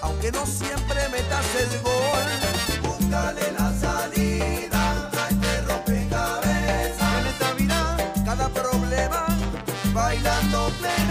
aunque 0.00 0.32
no 0.32 0.46
siempre 0.46 1.08
metas 1.10 1.44
el 1.60 1.80
gol. 1.82 2.26
Búscale 2.82 3.52
la 3.52 3.70
salida 3.78 5.10
a 5.12 5.28
este 5.28 5.60
rompecabezas. 5.62 7.20
En 7.20 7.26
esta 7.26 7.52
vida, 7.52 7.96
cada 8.24 8.48
problema, 8.48 9.26
bailando 9.92 10.70
plena 10.80 11.05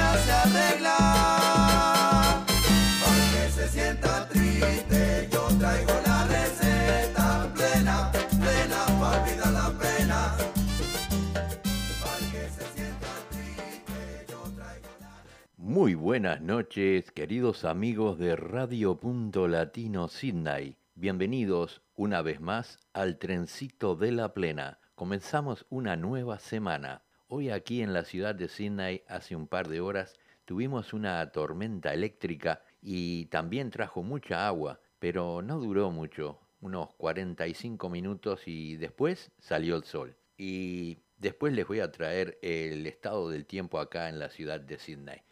Muy 15.76 15.94
buenas 15.94 16.40
noches, 16.40 17.12
queridos 17.12 17.66
amigos 17.66 18.18
de 18.18 18.38
Radio 18.38 18.96
Punto 18.96 19.50
Latino 19.50 20.08
Sydney. 20.08 20.78
Bienvenidos 20.94 21.82
una 21.96 22.22
vez 22.22 22.40
más 22.40 22.80
al 22.94 23.18
Trencito 23.18 23.98
de 23.98 24.14
la 24.14 24.34
Plena. 24.34 24.80
Comenzamos 24.96 25.66
una 25.70 25.98
nueva 25.98 26.40
semana. 26.40 27.04
Hoy 27.28 27.50
aquí 27.50 27.82
en 27.82 27.92
la 27.92 28.06
ciudad 28.06 28.36
de 28.36 28.48
Sydney, 28.48 29.04
hace 29.10 29.36
un 29.36 29.50
par 29.50 29.68
de 29.68 29.82
horas, 29.82 30.14
tuvimos 30.46 30.94
una 30.94 31.30
tormenta 31.34 31.94
eléctrica 31.94 32.62
y 32.82 33.26
también 33.26 33.70
trajo 33.70 34.02
mucha 34.02 34.48
agua, 34.48 34.80
pero 34.98 35.42
no 35.42 35.60
duró 35.60 35.92
mucho, 35.92 36.40
unos 36.62 36.94
45 36.96 37.90
minutos 37.90 38.44
y 38.46 38.78
después 38.78 39.30
salió 39.40 39.76
el 39.76 39.84
sol. 39.84 40.16
Y 40.38 41.00
después 41.18 41.52
les 41.52 41.68
voy 41.68 41.82
a 41.82 41.92
traer 41.92 42.40
el 42.42 42.88
estado 42.88 43.30
del 43.30 43.46
tiempo 43.46 43.78
acá 43.78 44.08
en 44.08 44.20
la 44.20 44.30
ciudad 44.30 44.62
de 44.62 44.80
Sydney. 44.80 45.25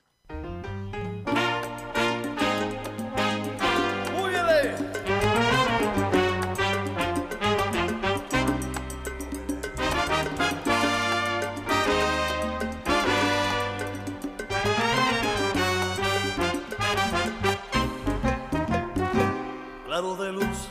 Claro 19.93 20.15
de 20.15 20.31
luz. 20.31 20.69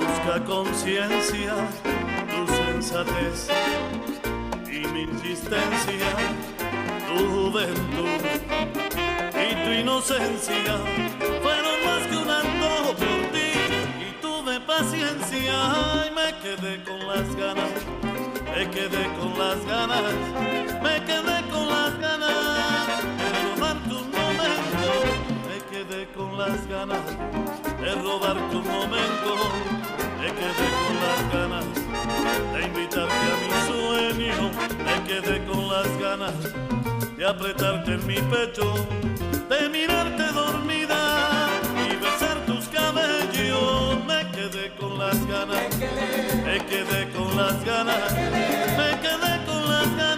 Busca 0.00 0.44
conciencia, 0.44 1.54
tu 2.28 2.52
sensatez 2.52 3.48
y 4.66 4.88
mi 4.88 5.02
insistencia, 5.02 6.08
juventud. 7.26 8.20
Y 9.34 9.64
tu 9.64 9.70
inocencia 9.70 10.76
fueron 11.42 11.76
más 11.84 12.06
que 12.06 12.16
un 12.16 12.30
antojo 12.30 12.94
por 12.94 13.20
ti. 13.32 13.50
Y 14.06 14.20
tuve 14.20 14.60
paciencia 14.60 15.54
y 16.06 16.10
me 16.14 16.28
quedé 16.42 16.82
con 16.84 17.06
las 17.06 17.36
ganas, 17.36 17.70
me 18.54 18.70
quedé 18.70 19.04
con 19.18 19.38
las 19.38 19.64
ganas, 19.66 20.14
me 20.82 21.04
quedé 21.04 21.42
con 21.50 21.68
las 21.68 21.98
ganas 21.98 22.86
de 23.18 23.28
robarte 23.44 23.94
un 23.94 24.10
momento, 24.10 24.90
me 25.48 25.58
quedé 25.70 26.06
con 26.14 26.38
las 26.38 26.66
ganas 26.68 27.04
de 27.80 27.94
robarte 27.94 28.56
un 28.56 28.66
momento, 28.66 29.32
me 30.20 30.26
quedé 30.38 30.66
con 30.82 30.94
las 31.06 31.22
ganas 31.32 31.64
de 32.52 32.62
invitarte 32.66 33.26
a 33.30 33.36
mi 33.42 33.50
sueño, 33.68 34.50
me 34.84 35.04
quedé 35.08 35.44
con 35.46 35.68
las 35.68 35.98
ganas 35.98 36.69
de 37.20 37.26
apretarte 37.26 37.92
en 37.92 38.06
mi 38.06 38.14
pecho, 38.14 38.88
de 39.50 39.68
mirarte 39.68 40.22
dormida 40.32 41.50
y 41.86 41.94
besar 41.96 42.38
tus 42.46 42.66
cabellos, 42.68 44.02
me 44.06 44.26
quedé 44.30 44.72
con 44.80 44.98
las 44.98 45.26
ganas, 45.26 45.76
me 46.46 46.64
quedé 46.64 47.10
con 47.10 47.36
las 47.36 47.62
ganas, 47.62 48.12
me 48.14 49.00
quedé 49.02 49.44
con 49.44 49.68
las 49.68 49.96
ganas 49.96 50.09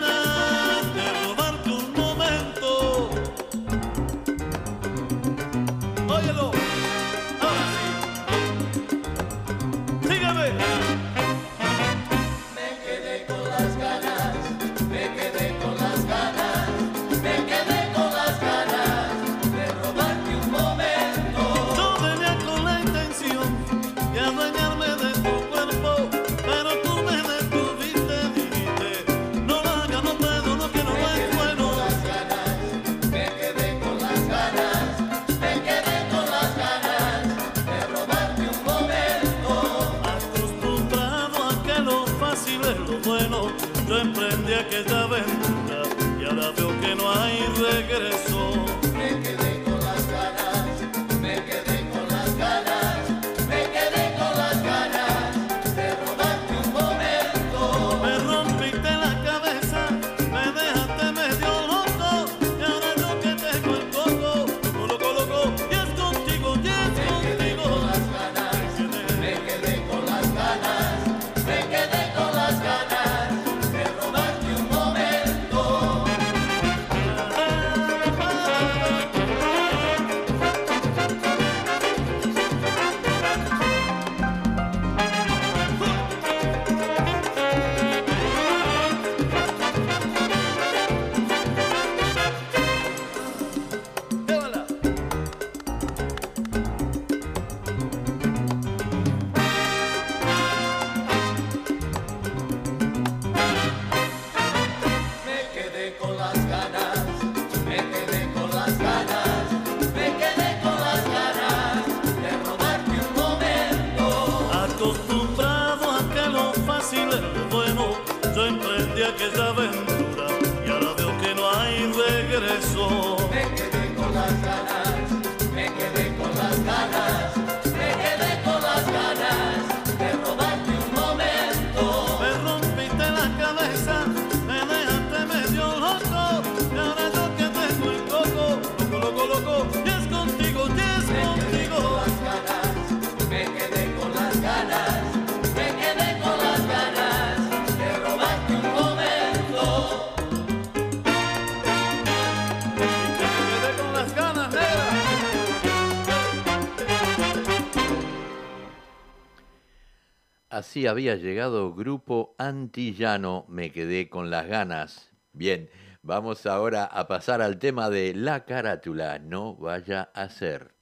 Había 160.87 161.17
llegado 161.17 161.75
Grupo 161.75 162.35
Antillano, 162.39 163.47
me 163.49 163.73
quedé 163.73 164.09
con 164.09 164.31
las 164.31 164.47
ganas. 164.47 165.11
Bien, 165.33 165.69
Vamos 166.05 166.47
ahora 166.47 166.85
a 166.85 167.07
pasar 167.07 167.41
al 167.41 167.61
tema 167.61 167.89
de 167.89 168.13
la 168.13 168.45
carátula, 168.45 169.21
no 169.21 169.55
vaya 169.55 170.11
a 170.15 170.29
ser. 170.29 170.75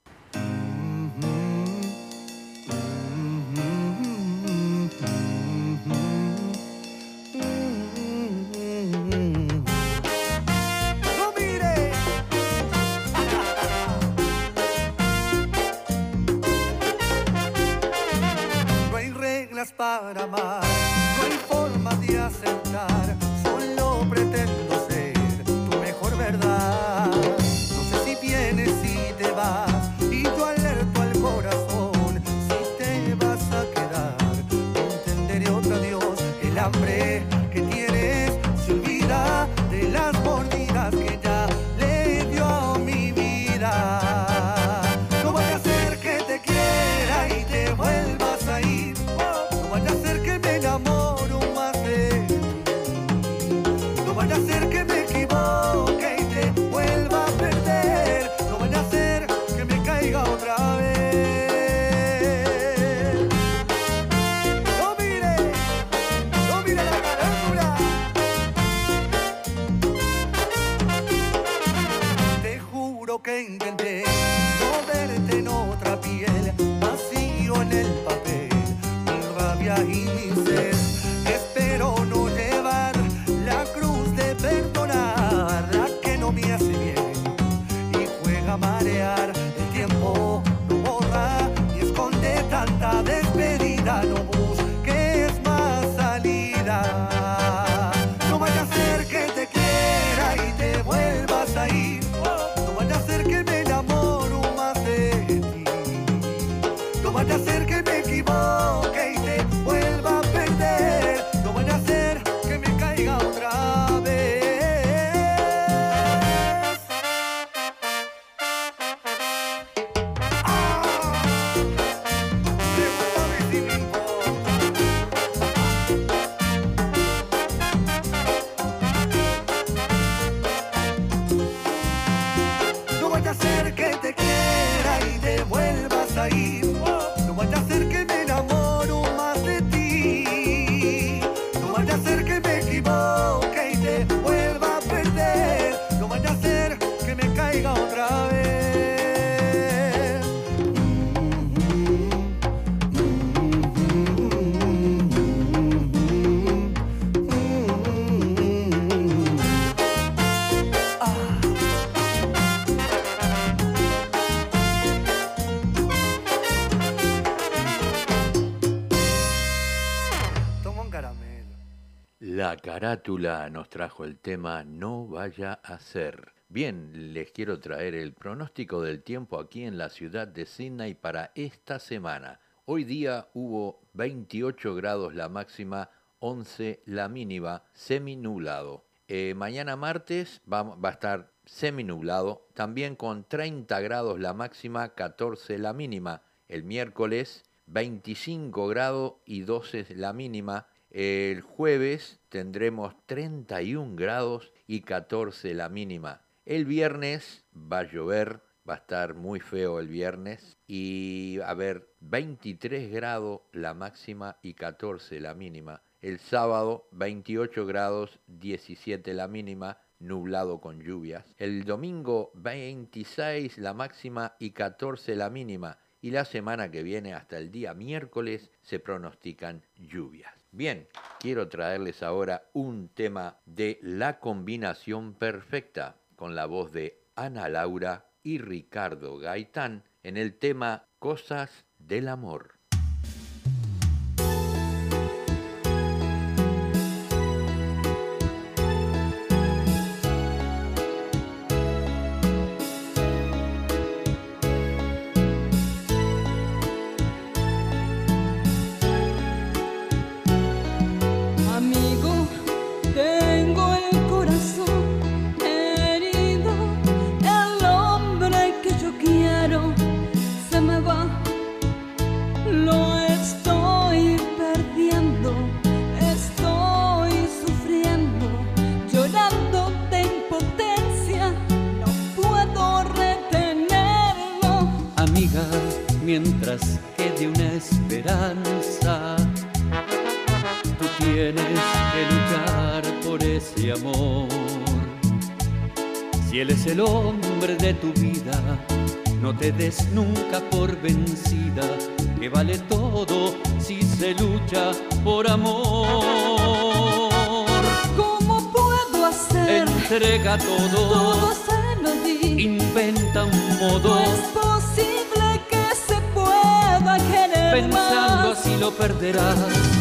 Carátula 172.60 173.48
nos 173.48 173.68
trajo 173.70 174.04
el 174.04 174.18
tema 174.18 174.64
No 174.64 175.06
vaya 175.06 175.54
a 175.62 175.78
ser. 175.78 176.32
Bien, 176.48 177.14
les 177.14 177.32
quiero 177.32 177.58
traer 177.58 177.94
el 177.94 178.12
pronóstico 178.12 178.82
del 178.82 179.02
tiempo 179.02 179.38
aquí 179.38 179.64
en 179.64 179.78
la 179.78 179.88
ciudad 179.88 180.28
de 180.28 180.46
Sydney 180.46 180.94
para 180.94 181.32
esta 181.34 181.78
semana. 181.78 182.40
Hoy 182.66 182.84
día 182.84 183.28
hubo 183.34 183.80
28 183.94 184.74
grados 184.74 185.14
la 185.14 185.28
máxima, 185.28 185.90
11 186.18 186.82
la 186.86 187.08
mínima, 187.08 187.64
seminublado. 187.72 188.84
Eh, 189.08 189.34
mañana 189.34 189.76
martes 189.76 190.40
va, 190.50 190.62
va 190.62 190.90
a 190.90 190.92
estar 190.92 191.30
seminublado, 191.46 192.46
también 192.54 192.94
con 192.94 193.24
30 193.24 193.80
grados 193.80 194.20
la 194.20 194.34
máxima, 194.34 194.90
14 194.90 195.58
la 195.58 195.72
mínima. 195.72 196.22
El 196.48 196.64
miércoles 196.64 197.44
25 197.66 198.68
grados 198.68 199.14
y 199.24 199.42
12 199.42 199.94
la 199.96 200.12
mínima. 200.12 200.66
El 200.90 201.40
jueves 201.40 202.19
tendremos 202.30 202.94
31 203.06 203.96
grados 203.96 204.52
y 204.66 204.80
14 204.80 205.52
la 205.52 205.68
mínima. 205.68 206.22
El 206.46 206.64
viernes 206.64 207.44
va 207.54 207.80
a 207.80 207.92
llover, 207.92 208.40
va 208.68 208.74
a 208.74 208.78
estar 208.78 209.14
muy 209.14 209.40
feo 209.40 209.80
el 209.80 209.88
viernes 209.88 210.56
y 210.66 211.38
a 211.44 211.52
ver, 211.54 211.92
23 212.00 212.90
grados 212.90 213.42
la 213.52 213.74
máxima 213.74 214.38
y 214.42 214.54
14 214.54 215.20
la 215.20 215.34
mínima. 215.34 215.82
El 216.00 216.18
sábado 216.18 216.88
28 216.92 217.66
grados, 217.66 218.20
17 218.28 219.12
la 219.12 219.28
mínima, 219.28 219.78
nublado 219.98 220.60
con 220.60 220.80
lluvias. 220.80 221.34
El 221.36 221.64
domingo 221.64 222.30
26 222.34 223.58
la 223.58 223.74
máxima 223.74 224.34
y 224.38 224.52
14 224.52 225.14
la 225.16 225.28
mínima. 225.28 225.78
Y 226.00 226.12
la 226.12 226.24
semana 226.24 226.70
que 226.70 226.82
viene, 226.82 227.12
hasta 227.12 227.36
el 227.36 227.50
día 227.50 227.74
miércoles, 227.74 228.50
se 228.62 228.78
pronostican 228.78 229.66
lluvias. 229.76 230.39
Bien, 230.52 230.88
quiero 231.20 231.48
traerles 231.48 232.02
ahora 232.02 232.50
un 232.52 232.88
tema 232.88 233.38
de 233.46 233.78
la 233.82 234.18
combinación 234.18 235.14
perfecta 235.14 236.00
con 236.16 236.34
la 236.34 236.46
voz 236.46 236.72
de 236.72 237.04
Ana 237.14 237.48
Laura 237.48 238.10
y 238.24 238.38
Ricardo 238.38 239.18
Gaitán 239.18 239.84
en 240.02 240.16
el 240.16 240.38
tema 240.38 240.88
Cosas 240.98 241.66
del 241.78 242.08
Amor. 242.08 242.59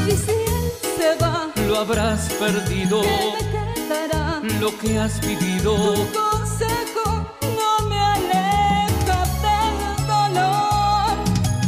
Y 0.10 0.12
si 0.12 0.32
él 0.32 0.72
se 0.98 1.10
va, 1.24 1.52
lo 1.68 1.78
habrás 1.78 2.22
perdido. 2.40 3.02
¿qué 3.02 3.46
quedará? 3.76 4.42
Lo 4.60 4.76
que 4.80 4.98
has 4.98 5.22
vivido. 5.22 5.72
Tu 5.94 6.12
consejo 6.20 7.06
no 7.60 7.72
me 7.88 8.00
aleja 8.00 9.20
del 9.46 10.08
dolor. 10.08 11.12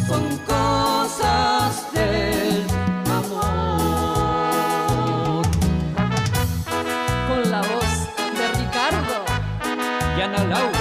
Son 0.07 0.25
cosas 0.53 1.71
del 1.93 2.65
amor. 3.19 4.23
Con 7.27 7.41
la 7.51 7.61
voz 7.61 7.93
de 8.37 8.45
Ricardo, 8.59 9.17
Y 10.17 10.21
Ana 10.21 10.43
Laura. 10.45 10.80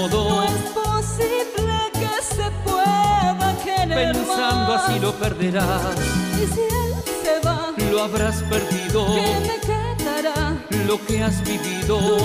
Pensando 4.01 4.73
así 4.73 4.99
lo 4.99 5.13
perderás, 5.13 5.95
Y 6.33 6.45
si 6.53 6.61
él 6.61 6.93
se 7.23 7.47
va, 7.47 7.71
lo 7.91 8.01
habrás 8.01 8.41
perdido, 8.43 9.05
¿qué 9.13 9.35
me 9.47 9.59
quedará? 9.59 10.57
lo 10.87 11.05
que 11.05 11.23
has 11.23 11.43
vivido. 11.43 12.17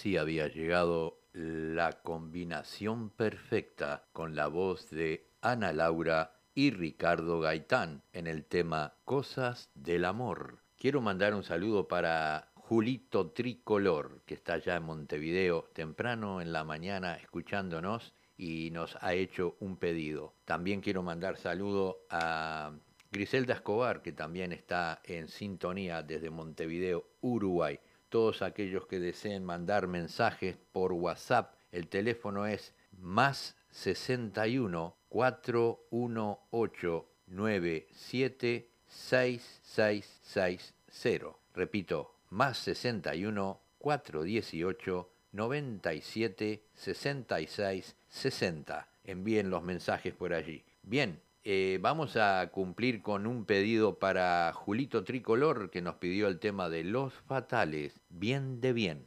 Así 0.00 0.16
había 0.16 0.48
llegado 0.48 1.20
la 1.34 2.00
combinación 2.00 3.10
perfecta 3.10 4.06
con 4.14 4.34
la 4.34 4.46
voz 4.46 4.88
de 4.88 5.28
Ana 5.42 5.74
Laura 5.74 6.40
y 6.54 6.70
Ricardo 6.70 7.38
Gaitán 7.40 8.02
en 8.14 8.26
el 8.26 8.46
tema 8.46 8.94
Cosas 9.04 9.68
del 9.74 10.06
Amor. 10.06 10.60
Quiero 10.78 11.02
mandar 11.02 11.34
un 11.34 11.42
saludo 11.42 11.86
para 11.86 12.50
Julito 12.54 13.32
Tricolor, 13.32 14.22
que 14.24 14.32
está 14.32 14.54
allá 14.54 14.76
en 14.76 14.84
Montevideo, 14.84 15.68
temprano 15.74 16.40
en 16.40 16.50
la 16.50 16.64
mañana 16.64 17.16
escuchándonos 17.16 18.14
y 18.38 18.70
nos 18.70 18.96
ha 19.02 19.12
hecho 19.12 19.58
un 19.60 19.76
pedido. 19.76 20.32
También 20.46 20.80
quiero 20.80 21.02
mandar 21.02 21.36
saludo 21.36 22.06
a 22.08 22.72
Griselda 23.12 23.52
Escobar, 23.52 24.00
que 24.00 24.12
también 24.12 24.52
está 24.52 25.02
en 25.04 25.28
sintonía 25.28 26.02
desde 26.02 26.30
Montevideo, 26.30 27.04
Uruguay. 27.20 27.78
Todos 28.10 28.42
aquellos 28.42 28.86
que 28.86 28.98
deseen 28.98 29.44
mandar 29.44 29.86
mensajes 29.86 30.56
por 30.72 30.92
WhatsApp, 30.92 31.54
el 31.70 31.86
teléfono 31.86 32.46
es 32.46 32.74
más 32.98 33.54
61 33.70 34.96
418 35.08 37.08
97 37.28 38.68
6660. 38.88 41.36
Repito, 41.54 42.16
más 42.30 42.58
61 42.58 43.60
418 43.78 45.08
97 45.30 46.64
66 46.74 47.96
60. 48.08 48.88
Envíen 49.04 49.50
los 49.50 49.62
mensajes 49.62 50.12
por 50.14 50.34
allí. 50.34 50.64
Bien, 50.82 51.20
eh, 51.44 51.78
vamos 51.80 52.16
a 52.16 52.50
cumplir 52.50 53.02
con 53.02 53.26
un 53.26 53.44
pedido 53.44 53.98
para 53.98 54.52
Julito 54.52 55.04
Tricolor 55.04 55.70
que 55.70 55.80
nos 55.80 55.96
pidió 55.96 56.28
el 56.28 56.38
tema 56.38 56.68
de 56.68 56.84
los 56.84 57.14
fatales. 57.14 58.00
Bien 58.10 58.60
de 58.60 58.72
bien. 58.72 59.06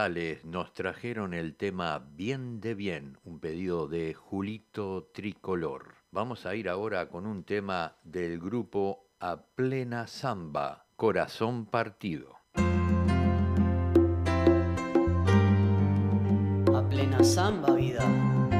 Nos 0.00 0.72
trajeron 0.72 1.34
el 1.34 1.56
tema 1.56 1.98
Bien 1.98 2.58
de 2.62 2.74
Bien, 2.74 3.18
un 3.22 3.38
pedido 3.38 3.86
de 3.86 4.14
Julito 4.14 5.10
Tricolor. 5.12 5.96
Vamos 6.10 6.46
a 6.46 6.54
ir 6.54 6.70
ahora 6.70 7.10
con 7.10 7.26
un 7.26 7.44
tema 7.44 7.96
del 8.02 8.40
grupo 8.40 9.10
A 9.20 9.42
Plena 9.42 10.06
Samba, 10.06 10.86
Corazón 10.96 11.66
Partido. 11.66 12.36
a 16.74 16.88
plena 16.88 17.22
samba 17.22 17.74
vida. 17.74 18.59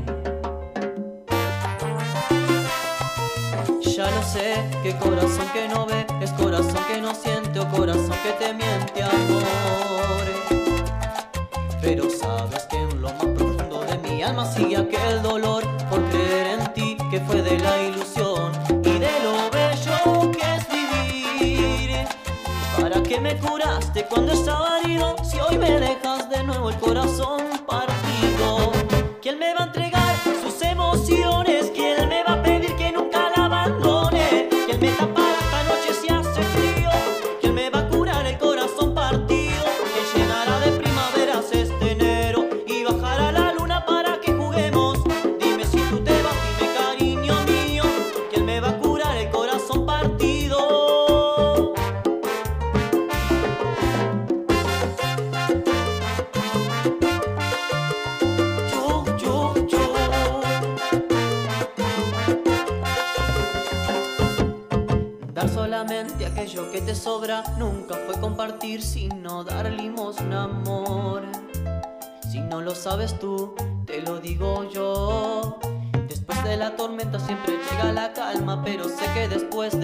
Sé, 4.31 4.63
que 4.81 4.95
corazón 4.95 5.47
que 5.53 5.67
no 5.67 5.85
ve 5.85 6.05
es 6.21 6.31
corazón 6.31 6.81
que 6.87 7.01
no 7.01 7.13
siente 7.13 7.59
o 7.59 7.67
corazón 7.69 8.15
que 8.23 8.31
te 8.39 8.53
miente, 8.53 9.03
amor. 9.03 10.25
Pero 11.81 12.09
sabes 12.09 12.63
que 12.69 12.77
en 12.77 13.01
lo 13.01 13.09
más 13.09 13.25
profundo 13.35 13.81
de 13.81 13.97
mi 13.97 14.23
alma 14.23 14.45
sigue 14.45 14.77
aquel 14.77 15.21
dolor 15.21 15.63
por 15.89 16.01
creer 16.09 16.59
en 16.59 16.73
ti 16.73 16.97
que 17.09 17.19
fue 17.19 17.41
de 17.41 17.59
la 17.59 17.81
ilusión 17.81 18.51
y 18.69 18.99
de 19.05 19.11
lo 19.25 19.35
bello 19.51 20.31
que 20.31 20.55
es 20.55 20.63
vivir. 20.69 22.07
¿Para 22.79 23.03
qué 23.03 23.19
me 23.19 23.35
curaste 23.37 24.05
cuando 24.05 24.31
estaba 24.31 24.79
herido 24.79 25.15
si 25.23 25.39
hoy 25.39 25.57
me 25.57 25.71
dejas 25.79 26.29
de 26.29 26.43
nuevo 26.43 26.69
el 26.69 26.77
corazón 26.77 27.41
partido? 27.67 28.71
¿Quién 29.21 29.39
me 29.39 29.53
va 29.53 29.70
dar 69.45 69.69
limosna, 69.69 70.43
amor. 70.43 71.23
Si 72.31 72.39
no 72.39 72.61
lo 72.61 72.73
sabes 72.73 73.19
tú, 73.19 73.53
te 73.85 74.01
lo 74.01 74.21
digo 74.21 74.63
yo. 74.71 75.59
Después 76.07 76.41
de 76.45 76.55
la 76.55 76.77
tormenta 76.77 77.19
siempre 77.19 77.55
llega 77.69 77.91
la 77.91 78.13
calma, 78.13 78.63
pero 78.63 78.85
sé 78.85 79.05
que 79.13 79.27
después 79.27 79.77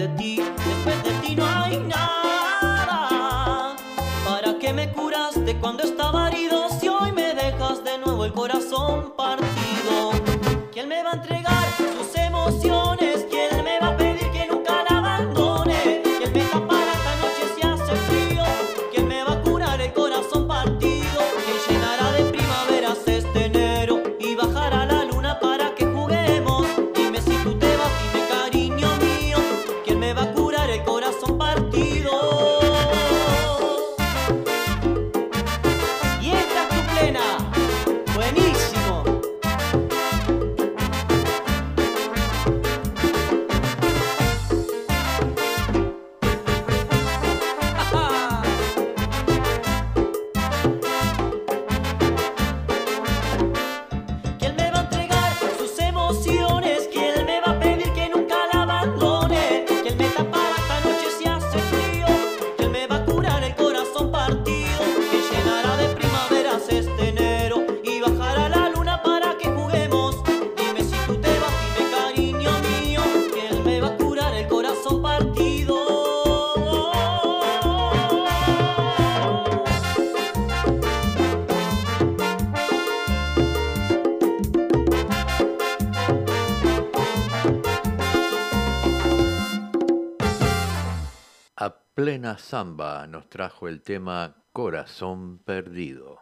plena 92.08 92.38
samba 92.38 93.06
nos 93.06 93.28
trajo 93.28 93.68
el 93.68 93.82
tema 93.82 94.34
Corazón 94.54 95.40
Perdido. 95.44 96.16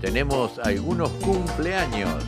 Tenemos 0.00 0.60
algunos 0.60 1.10
cumpleaños. 1.24 2.22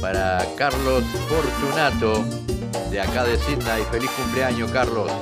Para 0.00 0.46
Carlos 0.56 1.04
Fortunato, 1.28 2.24
de 2.90 3.02
acá 3.02 3.24
de 3.24 3.36
Sydney, 3.36 3.84
feliz 3.90 4.10
cumpleaños 4.12 4.70
Carlos. 4.70 5.12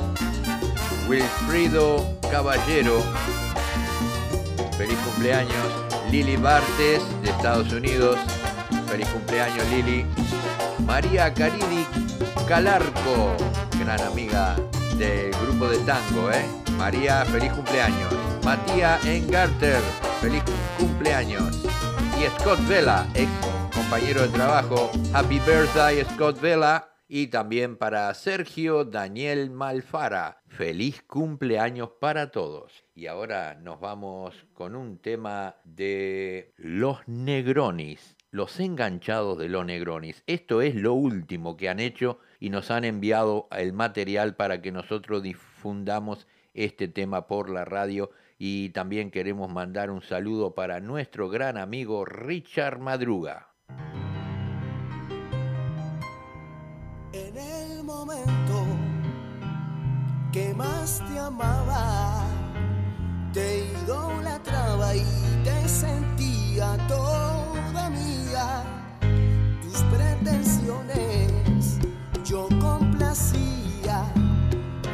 Wilfrido 1.08 2.16
Caballero, 2.30 3.02
feliz 4.78 4.98
cumpleaños. 4.98 5.89
Lili 6.10 6.36
Bartes 6.36 7.00
de 7.22 7.30
Estados 7.30 7.72
Unidos, 7.72 8.18
feliz 8.88 9.06
cumpleaños 9.10 9.64
Lili. 9.70 10.04
María 10.84 11.32
Caridi 11.32 11.86
Calarco, 12.48 13.36
gran 13.78 14.00
amiga 14.00 14.56
del 14.98 15.30
grupo 15.30 15.68
de 15.68 15.78
tango, 15.78 16.32
¿eh? 16.32 16.44
María, 16.76 17.24
feliz 17.26 17.52
cumpleaños. 17.52 18.12
Matías 18.44 19.04
Engarter, 19.06 19.80
feliz 20.20 20.42
cumpleaños. 20.76 21.62
Y 22.18 22.40
Scott 22.40 22.58
Vela, 22.66 23.06
ex 23.14 23.30
compañero 23.72 24.22
de 24.22 24.28
trabajo, 24.30 24.90
happy 25.14 25.38
birthday 25.38 26.04
Scott 26.14 26.40
Vela. 26.40 26.88
Y 27.06 27.28
también 27.28 27.76
para 27.76 28.12
Sergio 28.14 28.84
Daniel 28.84 29.50
Malfara, 29.50 30.42
feliz 30.48 31.02
cumpleaños 31.06 31.90
para 32.00 32.30
todos. 32.30 32.84
Y 33.00 33.06
ahora 33.06 33.54
nos 33.54 33.80
vamos 33.80 34.34
con 34.52 34.76
un 34.76 34.98
tema 34.98 35.56
de 35.64 36.52
los 36.58 36.98
Negronis, 37.08 38.18
los 38.30 38.60
enganchados 38.60 39.38
de 39.38 39.48
los 39.48 39.64
Negronis. 39.64 40.22
Esto 40.26 40.60
es 40.60 40.74
lo 40.74 40.92
último 40.92 41.56
que 41.56 41.70
han 41.70 41.80
hecho 41.80 42.18
y 42.40 42.50
nos 42.50 42.70
han 42.70 42.84
enviado 42.84 43.48
el 43.52 43.72
material 43.72 44.36
para 44.36 44.60
que 44.60 44.70
nosotros 44.70 45.22
difundamos 45.22 46.26
este 46.52 46.88
tema 46.88 47.26
por 47.26 47.48
la 47.48 47.64
radio. 47.64 48.10
Y 48.36 48.68
también 48.68 49.10
queremos 49.10 49.50
mandar 49.50 49.90
un 49.90 50.02
saludo 50.02 50.54
para 50.54 50.80
nuestro 50.80 51.30
gran 51.30 51.56
amigo 51.56 52.04
Richard 52.04 52.80
Madruga. 52.80 53.48
En 57.14 57.34
el 57.34 57.82
momento 57.82 58.66
que 60.34 60.52
más 60.52 61.02
te 61.10 61.18
amaba 61.18 62.19
te 63.32 63.64
idolatraba 63.84 64.96
y 64.96 65.04
te 65.44 65.68
sentía 65.68 66.76
toda 66.88 67.88
mía. 67.90 68.64
Tus 69.62 69.82
pretensiones 69.84 71.30
yo 72.24 72.48
complacía, 72.60 74.04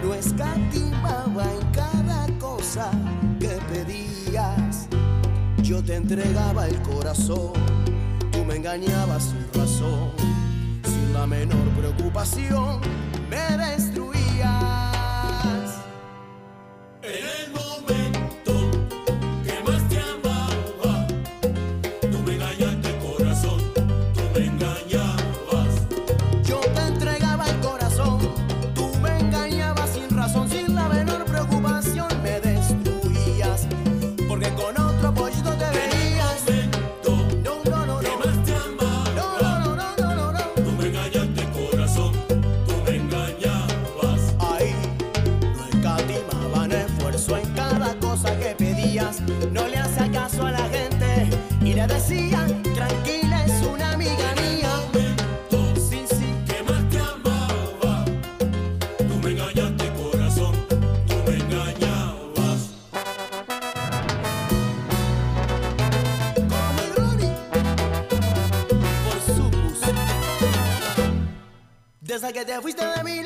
no 0.02 0.14
escatimaba 0.14 1.44
en 1.44 1.70
cada 1.72 2.26
cosa 2.38 2.90
que 3.40 3.58
pedías. 3.72 4.88
Yo 5.62 5.82
te 5.82 5.96
entregaba 5.96 6.66
el 6.66 6.80
corazón, 6.82 7.52
tú 8.32 8.44
me 8.44 8.56
engañabas 8.56 9.24
sin 9.24 9.46
razón, 9.52 10.12
sin 10.84 11.12
la 11.12 11.26
menor 11.26 11.68
preocupación, 11.70 12.80
me 13.28 13.56
destruías. 13.56 14.14
En 17.02 17.24
el 17.24 17.52
momento. 17.52 18.05
que 72.36 72.44
te 72.44 72.60
fuiste 72.60 72.84
de 72.84 73.02
mí 73.02 73.25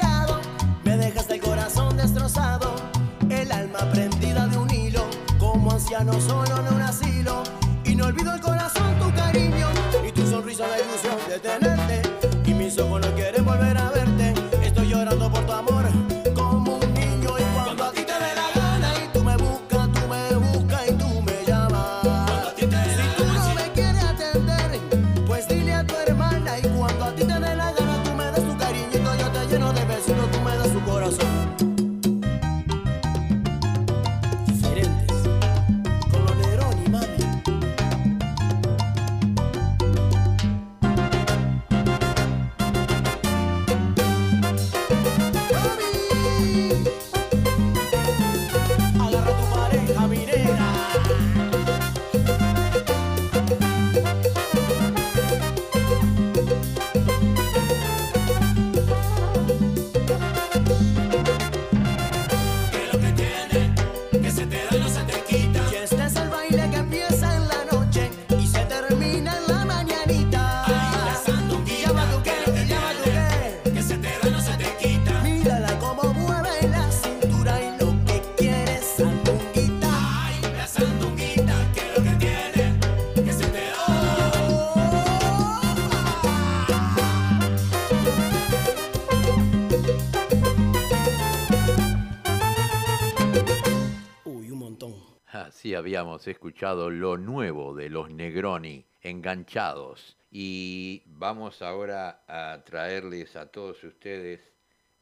Así 95.61 95.75
habíamos 95.75 96.27
escuchado 96.27 96.89
lo 96.89 97.19
nuevo 97.19 97.75
de 97.75 97.91
los 97.91 98.09
Negroni, 98.09 98.87
enganchados. 99.03 100.17
Y 100.31 101.03
vamos 101.05 101.61
ahora 101.61 102.25
a 102.27 102.65
traerles 102.65 103.37
a 103.37 103.51
todos 103.51 103.85
ustedes 103.85 104.41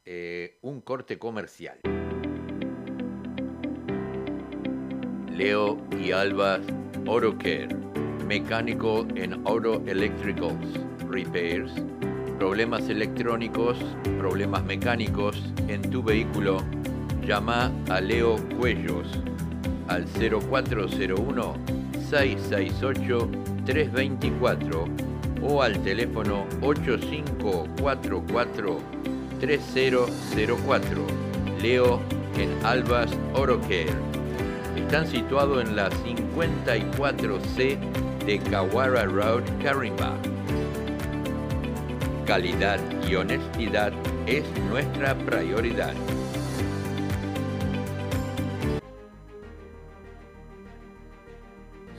eh, 0.05 0.59
un 0.63 0.81
corte 0.81 1.17
comercial. 1.17 1.79
Leo 5.31 5.79
y 5.97 6.11
Alba 6.11 6.59
Auto 7.07 7.39
Care, 7.39 7.69
mecánico 8.27 9.07
en 9.15 9.35
Auto 9.47 9.81
Electricals, 9.87 10.81
repairs, 11.09 11.73
problemas 12.37 12.89
electrónicos, 12.89 13.79
problemas 14.19 14.65
mecánicos 14.65 15.41
en 15.69 15.89
tu 15.89 16.03
vehículo. 16.03 16.59
Llama 17.25 17.71
a 17.89 18.01
Leo 18.01 18.39
Cuellos 18.59 19.07
al 19.89 20.05
0401 20.05 21.55
668 22.11 23.29
324 23.67 24.85
o 25.43 25.63
al 25.63 25.83
teléfono 25.83 26.47
8544 26.63 28.99
3004. 29.41 31.07
Leo 31.63 32.01
en 32.37 32.51
Albas 32.65 33.11
Orocare. 33.35 33.93
Están 34.77 35.07
situados 35.07 35.65
en 35.65 35.77
la 35.77 35.91
54C 35.91 37.79
de 38.25 38.39
Kawara 38.39 39.05
Road, 39.05 39.43
Carimba. 39.63 40.17
Calidad 42.27 42.81
y 43.09 43.15
honestidad 43.15 43.93
es 44.27 44.45
nuestra 44.71 45.15
prioridad. 45.15 45.95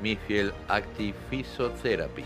Smithfield 0.00 0.54
Active 0.68 1.14
Physiotherapy. 1.28 2.24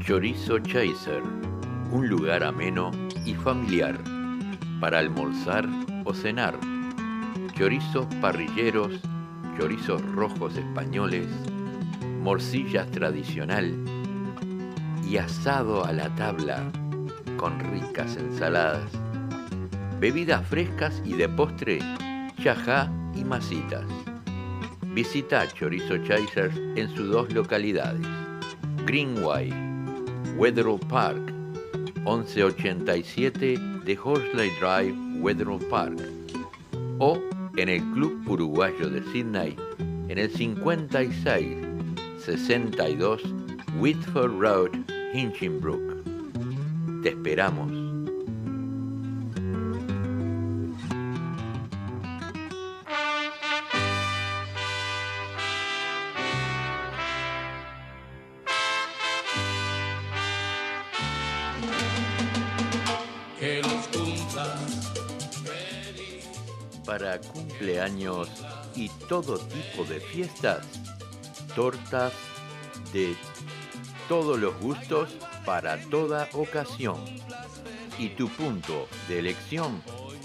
Chorizo 0.00 0.58
Chaser, 0.58 1.22
un 1.92 2.08
lugar 2.08 2.44
ameno 2.44 2.90
y 3.24 3.34
familiar 3.34 3.98
para 4.80 4.98
almorzar 4.98 5.66
o 6.04 6.12
cenar. 6.12 6.54
Chorizos 7.56 8.06
parrilleros, 8.20 9.00
chorizos 9.58 10.02
rojos 10.12 10.56
españoles, 10.56 11.26
morcillas 12.22 12.90
tradicional 12.90 13.74
y 15.06 15.16
asado 15.16 15.84
a 15.84 15.92
la 15.92 16.14
tabla 16.14 16.70
con 17.38 17.58
ricas 17.60 18.16
ensaladas 18.16 18.97
bebidas 20.00 20.46
frescas 20.46 21.02
y 21.04 21.14
de 21.14 21.28
postre, 21.28 21.78
chajá 22.42 22.90
y 23.14 23.24
masitas. 23.24 23.84
Visita 24.94 25.46
Chorizo 25.48 25.98
Chasers 25.98 26.56
en 26.76 26.88
sus 26.94 27.10
dos 27.10 27.32
localidades, 27.32 28.06
Greenway, 28.86 29.52
Wetherall 30.36 30.80
Park, 30.88 31.32
1187 32.04 33.58
de 33.84 33.98
Horsley 34.02 34.50
Drive, 34.60 34.94
Wetherall 35.20 35.64
Park, 35.68 36.00
o 36.98 37.20
en 37.56 37.68
el 37.68 37.82
Club 37.92 38.22
Uruguayo 38.28 38.88
de 38.88 39.02
Sydney, 39.12 39.56
en 40.08 40.18
el 40.18 40.30
56 40.30 41.58
62 42.24 43.22
Whitford 43.78 44.40
Road, 44.40 44.70
Hinchinbrook. 45.14 46.02
Te 47.02 47.10
esperamos. 47.10 47.77
Cumpleaños 67.68 68.28
y 68.74 68.88
todo 69.08 69.38
tipo 69.38 69.84
de 69.84 70.00
fiestas. 70.00 70.66
Tortas 71.54 72.12
de 72.92 73.14
todos 74.08 74.36
los 74.38 74.58
gustos 74.60 75.16
para 75.44 75.78
toda 75.88 76.28
ocasión. 76.32 76.96
Y 77.98 78.08
tu 78.10 78.28
punto 78.30 78.88
de 79.08 79.18
elección 79.18 79.82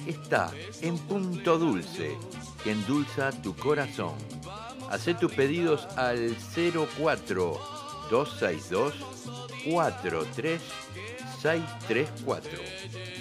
está 0.08 0.52
en 0.82 0.98
Punto 0.98 1.58
Dulce, 1.58 2.18
que 2.64 2.72
endulza 2.72 3.32
tu 3.32 3.54
corazón. 3.56 4.14
Haz 4.90 5.06
tus 5.20 5.34
pedidos 5.34 5.86
al 5.98 6.38
04 6.56 7.60
262 8.10 8.94
43634. 9.66 12.52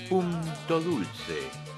Punto 0.08 0.80
Dulce 0.80 1.71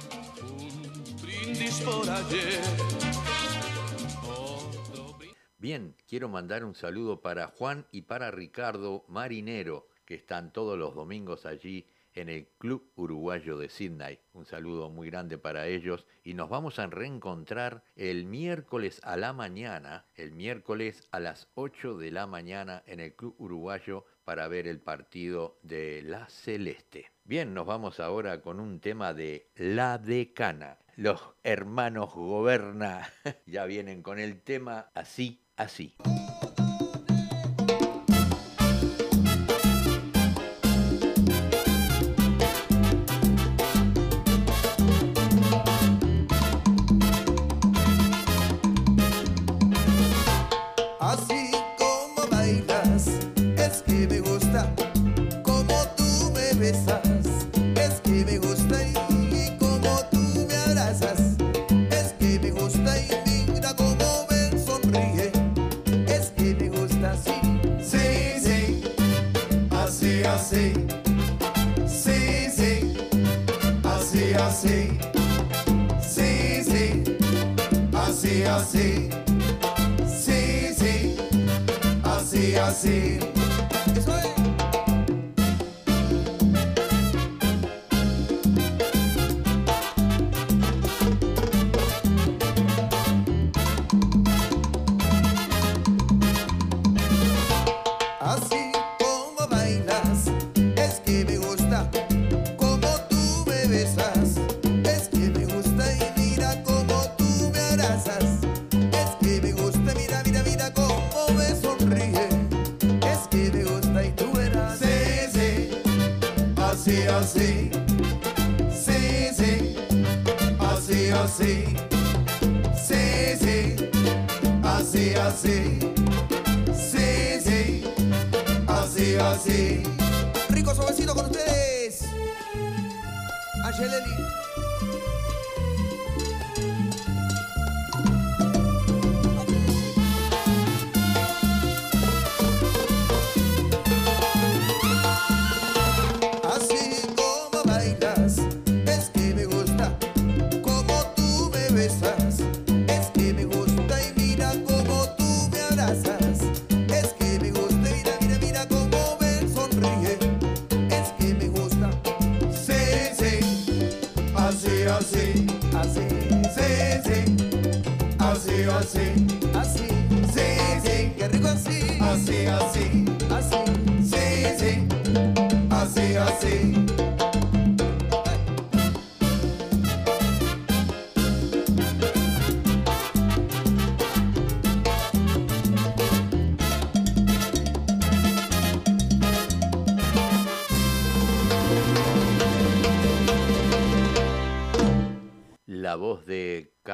Bien, 5.59 5.95
quiero 6.07 6.29
mandar 6.29 6.65
un 6.65 6.75
saludo 6.75 7.21
para 7.21 7.47
Juan 7.47 7.87
y 7.91 8.03
para 8.03 8.31
Ricardo 8.31 9.05
Marinero, 9.09 9.89
que 10.05 10.15
están 10.15 10.53
todos 10.53 10.79
los 10.79 10.95
domingos 10.95 11.47
allí 11.47 11.87
en 12.15 12.29
el 12.29 12.49
Club 12.59 12.91
Uruguayo 12.97 13.57
de 13.57 13.69
Sydney. 13.69 14.19
Un 14.33 14.47
saludo 14.47 14.91
muy 14.91 15.11
grande 15.11 15.39
para 15.39 15.67
ellos 15.67 16.07
y 16.23 16.35
nos 16.35 16.49
vamos 16.49 16.79
a 16.79 16.87
reencontrar 16.87 17.83
el 17.97 18.25
miércoles 18.27 19.01
a 19.05 19.17
la 19.17 19.33
mañana, 19.33 20.07
el 20.17 20.33
miércoles 20.33 21.09
a 21.13 21.21
las 21.21 21.49
8 21.55 21.97
de 21.99 22.11
la 22.11 22.27
mañana 22.27 22.83
en 22.87 23.01
el 23.01 23.15
Club 23.15 23.37
Uruguayo 23.39 24.05
para 24.25 24.49
ver 24.49 24.67
el 24.67 24.81
partido 24.81 25.59
de 25.63 26.03
la 26.03 26.29
Celeste. 26.29 27.11
Bien, 27.25 27.55
nos 27.55 27.67
vamos 27.67 28.01
ahora 28.01 28.41
con 28.43 28.61
un 28.61 28.81
tema 28.81 29.15
de 29.15 29.51
La 29.57 29.99
Decana 29.99 30.79
los 30.97 31.21
hermanos 31.43 32.15
Goberna 32.15 33.09
ya 33.47 33.65
vienen 33.65 34.03
con 34.03 34.19
el 34.19 34.41
tema 34.43 34.91
así, 34.95 35.43
así. 35.57 35.95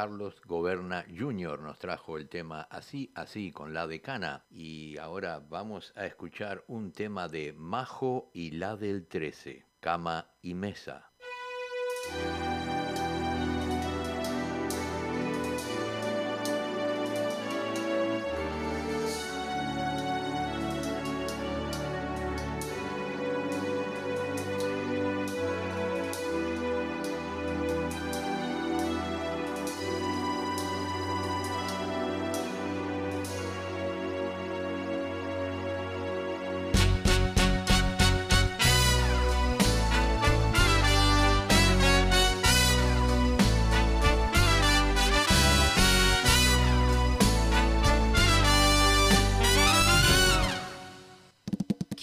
Carlos 0.01 0.41
Goberna 0.47 1.05
Jr. 1.15 1.61
nos 1.61 1.79
trajo 1.79 2.17
el 2.17 2.31
tema 2.31 2.63
Así, 2.71 3.13
así 3.15 3.53
con 3.53 3.75
la 3.75 3.87
decana 3.87 4.47
y 4.49 4.97
ahora 4.97 5.43
vamos 5.47 5.93
a 5.95 6.07
escuchar 6.07 6.65
un 6.69 6.91
tema 6.91 7.29
de 7.29 7.53
Majo 7.53 8.31
y 8.33 8.53
la 8.53 8.77
del 8.77 9.07
13, 9.07 9.67
Cama 9.79 10.31
y 10.41 10.55
Mesa. 10.55 11.11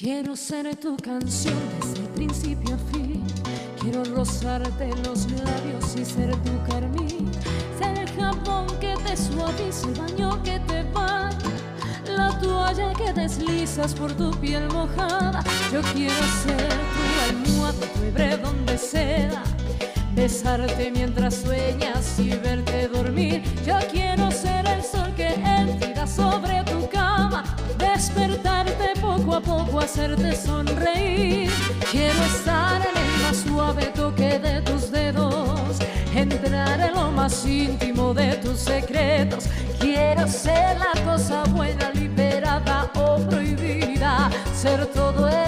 Quiero 0.10 0.38
ser 0.38 0.74
tu 0.78 0.96
canción 0.96 1.60
desde 1.82 2.00
el 2.00 2.08
principio 2.16 2.76
a 2.76 2.78
fin. 2.94 3.22
Quiero 3.82 4.06
rozarte 4.06 4.88
los 5.04 5.30
labios 5.30 5.98
y 5.98 6.06
ser 6.06 6.34
tu 6.44 6.72
carmín. 6.72 7.30
Ser 7.78 7.98
el 7.98 8.10
jabón 8.12 8.68
que 8.80 8.96
te 9.06 9.18
suaviza, 9.18 9.86
el 9.90 9.96
baño 9.96 10.42
que 10.44 10.62
te 10.62 10.84
baña. 10.94 11.38
La 12.16 12.40
toalla 12.40 12.94
que 12.94 13.12
deslizas 13.12 13.94
por 13.94 14.14
tu 14.14 14.32
piel 14.40 14.70
mojada. 14.70 15.44
Yo 15.74 15.82
quiero 15.94 16.24
ser 16.42 16.70
tu 16.94 17.30
almohada, 17.30 17.88
tu 17.94 18.04
hebredón 18.04 18.66
de 18.66 18.78
seda. 18.78 19.44
Besarte 20.16 20.90
mientras 20.90 21.36
sueñas 21.36 22.18
y 22.18 22.27
hacerte 29.88 30.36
sonreír. 30.36 31.50
Quiero 31.92 32.22
estar 32.24 32.82
en 32.82 32.98
el 32.98 33.22
más 33.24 33.38
suave 33.38 33.86
toque 33.96 34.38
de 34.40 34.62
tus 34.62 34.92
dedos, 34.92 35.78
entrar 36.14 36.80
en 36.82 36.94
lo 36.94 37.12
más 37.12 37.46
íntimo 37.46 38.14
de 38.14 38.36
tus 38.36 38.60
secretos. 38.60 39.46
Quiero 39.80 40.28
ser 40.28 40.78
la 40.78 40.94
cosa 41.04 41.44
buena, 41.46 41.90
liberada 41.92 42.92
o 42.96 43.18
prohibida, 43.18 44.30
ser 44.54 44.86
todo 44.88 45.30
en 45.30 45.47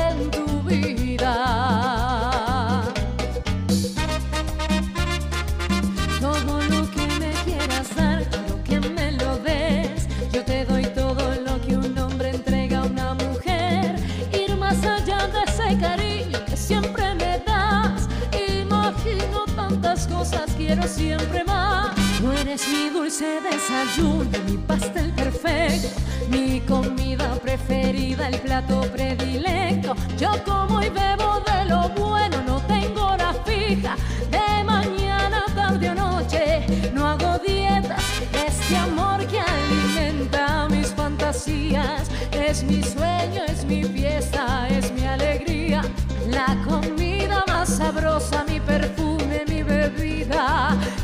quiero 20.70 20.88
siempre 20.88 21.44
más. 21.46 21.96
Tú 22.20 22.32
eres 22.32 22.68
mi 22.68 22.90
dulce 22.90 23.42
desayuno, 23.42 24.30
mi 24.46 24.58
pastel 24.58 25.12
perfecto, 25.14 25.88
mi 26.30 26.62
comida 26.62 27.34
preferida, 27.42 28.28
el 28.28 28.40
plato 28.40 28.82
predilecto. 28.82 29.96
Yo 30.20 30.30
como 30.46 30.80
y 30.84 30.90
bebo 30.90 31.42
de 31.50 31.66
lo 31.66 31.90
bueno, 31.90 32.44
no 32.46 32.62
tengo 32.68 33.02
hora 33.14 33.34
fija, 33.46 33.96
de 34.30 34.64
mañana, 34.64 35.44
tarde 35.56 35.90
o 35.90 35.96
noche, 35.96 36.92
no 36.94 37.08
hago 37.08 37.40
dietas. 37.40 38.04
Este 38.48 38.78
amor 38.78 39.26
que 39.26 39.40
alimenta 39.40 40.68
mis 40.70 40.90
fantasías, 40.90 42.12
es 42.32 42.64
mi 42.64 42.84
sueño, 42.84 43.42
es 43.48 43.66
mi 43.66 43.84
fiesta, 43.86 44.68
es 44.70 44.92
mi 44.92 45.04
alegría. 45.04 45.82
La 46.28 46.56
comida 46.64 47.44
más 47.48 47.70
sabrosa, 47.78 48.44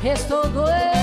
es 0.08 0.28
todo 0.28 0.70
en 0.70 0.95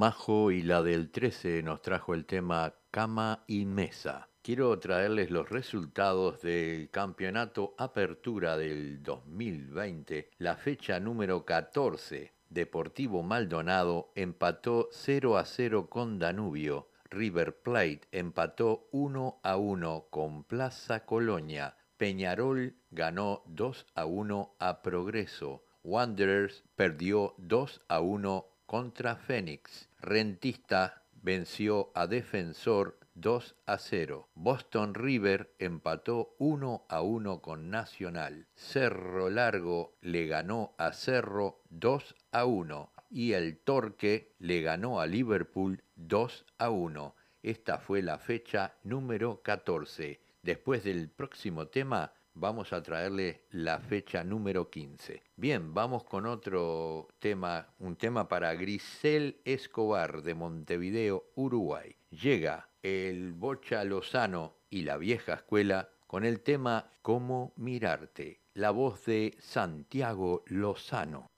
Majo 0.00 0.50
y 0.50 0.62
la 0.62 0.82
del 0.82 1.10
13 1.10 1.62
nos 1.62 1.82
trajo 1.82 2.14
el 2.14 2.24
tema 2.24 2.72
Cama 2.90 3.44
y 3.46 3.66
Mesa. 3.66 4.30
Quiero 4.40 4.78
traerles 4.78 5.30
los 5.30 5.50
resultados 5.50 6.40
del 6.40 6.88
campeonato 6.88 7.74
Apertura 7.76 8.56
del 8.56 9.02
2020, 9.02 10.30
la 10.38 10.56
fecha 10.56 10.98
número 11.00 11.44
14. 11.44 12.32
Deportivo 12.48 13.22
Maldonado 13.22 14.10
empató 14.14 14.88
0 14.90 15.36
a 15.36 15.44
0 15.44 15.90
con 15.90 16.18
Danubio. 16.18 16.88
River 17.10 17.60
Plate 17.60 18.08
empató 18.10 18.88
1 18.92 19.40
a 19.42 19.56
1 19.58 20.06
con 20.08 20.44
Plaza 20.44 21.04
Colonia. 21.04 21.76
Peñarol 21.98 22.74
ganó 22.90 23.42
2 23.48 23.86
a 23.94 24.06
1 24.06 24.54
a 24.60 24.80
Progreso. 24.80 25.62
Wanderers 25.84 26.64
perdió 26.74 27.34
2 27.36 27.82
a 27.88 28.00
1 28.00 28.46
contra 28.64 29.16
Fénix. 29.16 29.89
Rentista 30.02 31.02
venció 31.12 31.92
a 31.94 32.06
Defensor 32.06 32.98
2 33.12 33.56
a 33.66 33.76
0. 33.76 34.30
Boston 34.34 34.94
River 34.94 35.54
empató 35.58 36.34
1 36.38 36.86
a 36.88 37.02
1 37.02 37.42
con 37.42 37.68
Nacional. 37.68 38.46
Cerro 38.54 39.28
Largo 39.28 39.98
le 40.00 40.26
ganó 40.26 40.74
a 40.78 40.94
Cerro 40.94 41.60
2 41.68 42.14
a 42.32 42.46
1 42.46 42.92
y 43.10 43.32
el 43.32 43.58
Torque 43.58 44.32
le 44.38 44.62
ganó 44.62 45.00
a 45.00 45.06
Liverpool 45.06 45.82
2 45.96 46.46
a 46.56 46.70
1. 46.70 47.14
Esta 47.42 47.76
fue 47.76 48.00
la 48.00 48.18
fecha 48.18 48.76
número 48.82 49.42
14. 49.42 50.18
Después 50.42 50.82
del 50.82 51.10
próximo 51.10 51.66
tema 51.68 52.14
vamos 52.34 52.72
a 52.72 52.82
traerle 52.82 53.42
la 53.50 53.78
fecha 53.78 54.24
número 54.24 54.70
15. 54.70 55.22
Bien, 55.36 55.74
vamos 55.74 56.04
con 56.04 56.26
otro 56.26 57.08
tema, 57.18 57.68
un 57.78 57.96
tema 57.96 58.28
para 58.28 58.54
Grisel 58.54 59.40
Escobar 59.44 60.22
de 60.22 60.34
Montevideo, 60.34 61.24
Uruguay. 61.34 61.96
Llega 62.10 62.68
el 62.82 63.32
Bocha 63.32 63.84
Lozano 63.84 64.56
y 64.70 64.82
la 64.82 64.96
vieja 64.96 65.34
escuela 65.34 65.90
con 66.06 66.24
el 66.24 66.40
tema 66.40 66.90
Cómo 67.02 67.52
mirarte, 67.56 68.40
la 68.54 68.70
voz 68.70 69.04
de 69.04 69.36
Santiago 69.38 70.42
Lozano. 70.46 71.30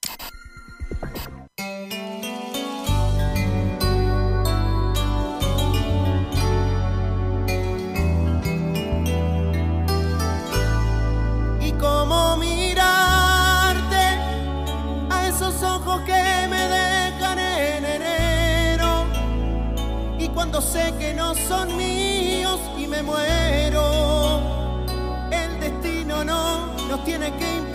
Sé 20.61 20.93
que 20.99 21.15
no 21.15 21.35
son 21.35 21.77
míos 21.77 22.61
y 22.77 22.87
me 22.87 23.03
muero. 23.03 24.41
El 25.31 25.61
destino 25.61 26.25
no 26.25 26.67
nos 26.89 27.05
tiene 27.05 27.33
que 27.37 27.57
importar. 27.57 27.72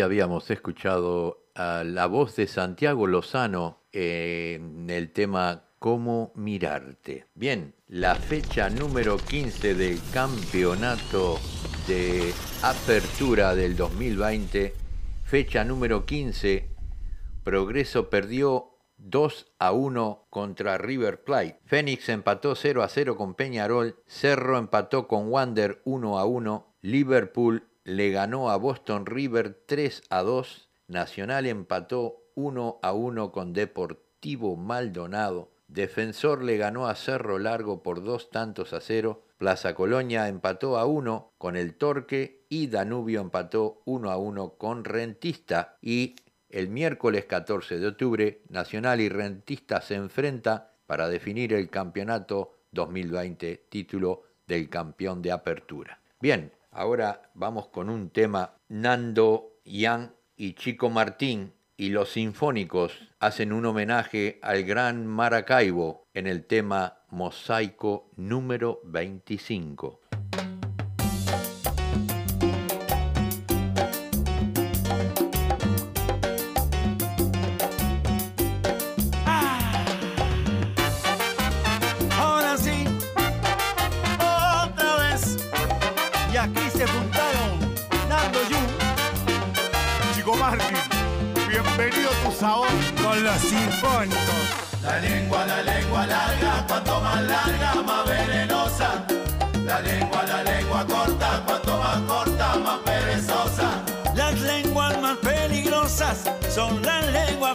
Habíamos 0.00 0.50
escuchado 0.50 1.46
a 1.54 1.82
la 1.84 2.06
voz 2.06 2.36
de 2.36 2.46
Santiago 2.46 3.06
Lozano 3.06 3.80
en 3.92 4.90
el 4.90 5.12
tema 5.12 5.64
cómo 5.78 6.32
mirarte. 6.34 7.26
Bien, 7.34 7.74
la 7.88 8.14
fecha 8.14 8.68
número 8.68 9.16
15 9.16 9.74
del 9.74 9.98
campeonato 10.12 11.38
de 11.88 12.32
apertura 12.62 13.54
del 13.54 13.74
2020, 13.76 14.74
fecha 15.24 15.64
número 15.64 16.04
15, 16.04 16.68
Progreso 17.42 18.10
perdió 18.10 18.78
2 18.98 19.54
a 19.58 19.72
1 19.72 20.26
contra 20.28 20.78
River 20.78 21.24
Plate. 21.24 21.58
Fénix 21.64 22.08
empató 22.10 22.54
0 22.54 22.82
a 22.82 22.88
0 22.88 23.16
con 23.16 23.34
Peñarol. 23.34 23.96
Cerro 24.06 24.58
empató 24.58 25.08
con 25.08 25.28
Wander 25.28 25.80
1 25.84 26.18
a 26.18 26.24
1. 26.24 26.76
Liverpool 26.82 27.71
le 27.84 28.10
ganó 28.10 28.50
a 28.50 28.56
Boston 28.56 29.06
River 29.06 29.62
3 29.66 30.02
a 30.10 30.22
2. 30.22 30.68
Nacional 30.88 31.46
empató 31.46 32.22
1 32.34 32.80
a 32.82 32.92
1 32.92 33.32
con 33.32 33.52
Deportivo 33.52 34.56
Maldonado. 34.56 35.50
Defensor 35.68 36.42
le 36.44 36.58
ganó 36.58 36.86
a 36.86 36.94
Cerro 36.94 37.38
Largo 37.38 37.82
por 37.82 38.04
dos 38.04 38.30
tantos 38.30 38.72
a 38.72 38.80
cero. 38.80 39.24
Plaza 39.38 39.74
Colonia 39.74 40.28
empató 40.28 40.78
a 40.78 40.84
1 40.84 41.32
con 41.38 41.56
el 41.56 41.74
Torque 41.74 42.44
y 42.48 42.66
Danubio 42.66 43.20
empató 43.20 43.82
1 43.86 44.10
a 44.10 44.16
1 44.16 44.54
con 44.58 44.84
Rentista. 44.84 45.78
Y 45.80 46.16
el 46.50 46.68
miércoles 46.68 47.24
14 47.24 47.78
de 47.78 47.86
octubre, 47.88 48.42
Nacional 48.48 49.00
y 49.00 49.08
Rentista 49.08 49.80
se 49.80 49.94
enfrentan 49.94 50.66
para 50.86 51.08
definir 51.08 51.54
el 51.54 51.70
campeonato 51.70 52.58
2020, 52.72 53.66
título 53.70 54.24
del 54.46 54.68
campeón 54.68 55.22
de 55.22 55.32
apertura. 55.32 56.00
Bien, 56.20 56.52
ahora 56.72 57.30
vamos 57.34 57.68
con 57.68 57.88
un 57.88 58.10
tema. 58.10 58.56
Nando, 58.68 59.60
Ian 59.64 60.14
y 60.36 60.54
Chico 60.54 60.90
Martín 60.90 61.52
y 61.76 61.90
los 61.90 62.12
Sinfónicos 62.12 63.10
hacen 63.20 63.52
un 63.52 63.66
homenaje 63.66 64.38
al 64.42 64.64
gran 64.64 65.06
Maracaibo 65.06 66.08
en 66.14 66.26
el 66.26 66.44
tema 66.46 67.04
Mosaico 67.10 68.10
número 68.16 68.80
25. 68.84 70.01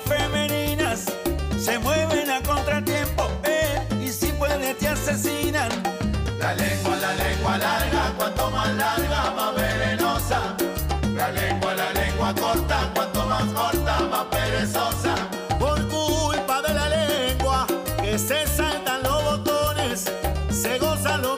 Femeninas. 0.02 1.06
Se 1.60 1.80
mueven 1.80 2.30
a 2.30 2.42
contratiempo, 2.42 3.30
eh, 3.44 3.86
y 4.00 4.10
si 4.10 4.32
puede 4.34 4.74
te 4.76 4.88
asesinan. 4.88 5.70
La 6.40 6.54
lengua, 6.54 6.96
la 6.96 7.14
lengua 7.16 7.58
larga, 7.58 8.14
cuanto 8.18 8.52
más 8.52 8.74
larga, 8.76 9.32
más 9.32 9.56
venenosa. 9.56 10.56
La 11.16 11.32
lengua, 11.32 11.74
la 11.74 11.94
lengua 11.94 12.34
corta, 12.36 12.92
cuanto 12.94 13.26
más 13.26 13.44
corta, 13.54 14.00
más 14.12 14.26
perezosa. 14.26 15.16
se 18.18 18.48
saltan 18.48 19.04
los 19.04 19.24
botones, 19.24 20.12
se 20.50 20.80
goza 20.80 21.18
lo 21.18 21.38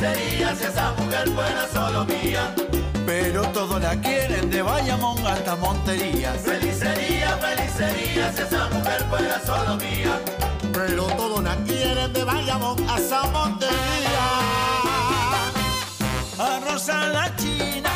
Felicería, 0.00 0.48
felicería, 0.48 0.56
si 0.56 0.64
esa 0.64 0.92
mujer 0.92 1.28
fuera 1.28 1.68
solo 1.70 2.04
mía. 2.06 2.54
Pero 3.04 3.42
todos 3.48 3.82
la 3.82 4.00
quieren 4.00 4.48
de 4.48 4.62
Bayamón 4.62 5.26
hasta 5.26 5.56
Monterías. 5.56 6.38
Felicería, 6.40 7.36
felicería, 7.36 8.32
si 8.32 8.40
esa 8.40 8.70
mujer 8.70 9.04
fuera 9.10 9.38
solo 9.44 9.76
mía. 9.76 10.18
Pero 10.72 11.04
todos 11.04 11.44
la 11.44 11.54
quieren 11.66 12.14
de 12.14 12.24
Bayamón 12.24 12.78
a 12.88 12.98
San 12.98 13.30
Montería. 13.30 14.26
A 16.38 16.60
Rosa 16.60 17.06
la 17.08 17.36
China 17.36 17.90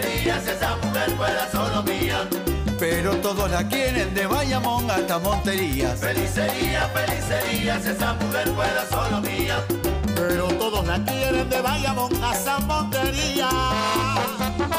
Felicería, 0.00 0.40
si 0.40 0.50
esa 0.50 0.76
mujer 0.76 1.10
fuera 1.16 1.50
solo 1.50 1.82
mía. 1.82 2.28
Pero 2.78 3.16
todos 3.16 3.50
la 3.50 3.66
quieren 3.68 4.14
de 4.14 4.26
Bayamón 4.26 4.90
hasta 4.90 5.18
Monterías. 5.18 6.00
Felicería, 6.00 6.88
felicería, 6.94 7.78
si 7.80 7.90
esa 7.90 8.14
mujer 8.14 8.48
fuera 8.48 8.86
solo 8.88 9.20
mía. 9.20 9.62
Pero 10.14 10.48
todos 10.48 10.86
la 10.86 11.04
quieren 11.04 11.50
de 11.50 11.60
Bayamón 11.60 12.12
a 12.24 12.34
San 12.34 12.66
Montería. 12.66 13.48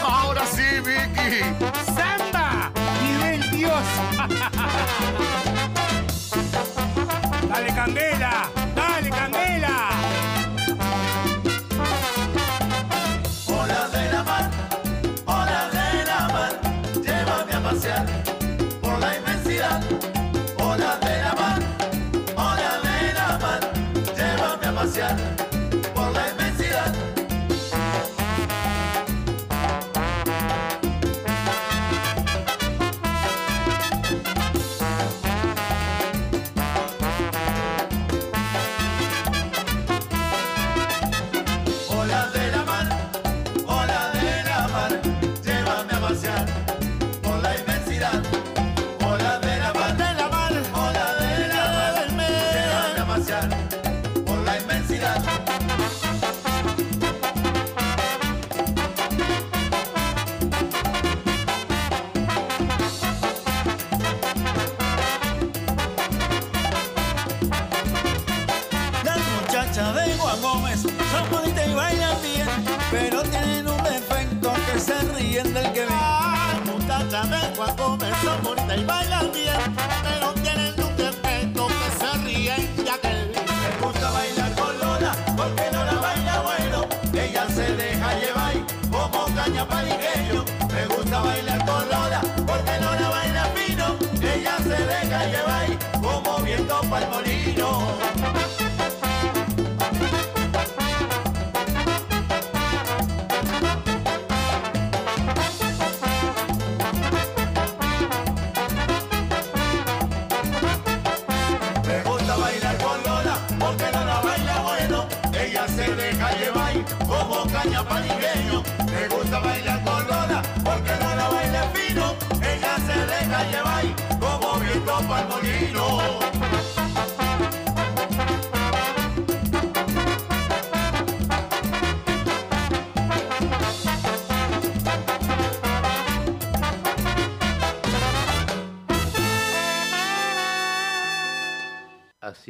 Ahora 0.04 0.44
sí, 0.48 0.64
Vicky. 0.84 1.42
¡Samba! 1.86 2.72
¡Nivel 3.04 3.52
Dios! 3.52 3.84
¡Dale, 7.50 7.76
Candela! 7.76 8.61